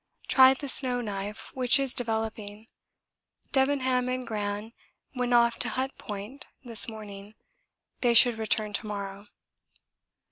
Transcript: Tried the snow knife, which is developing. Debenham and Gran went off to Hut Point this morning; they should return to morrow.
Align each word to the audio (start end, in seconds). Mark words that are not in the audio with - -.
Tried 0.27 0.57
the 0.57 0.67
snow 0.67 0.99
knife, 0.99 1.51
which 1.53 1.79
is 1.79 1.93
developing. 1.93 2.65
Debenham 3.51 4.09
and 4.09 4.25
Gran 4.25 4.73
went 5.13 5.31
off 5.31 5.59
to 5.59 5.69
Hut 5.69 5.95
Point 5.99 6.47
this 6.65 6.89
morning; 6.89 7.35
they 7.99 8.15
should 8.15 8.39
return 8.39 8.73
to 8.73 8.87
morrow. 8.87 9.27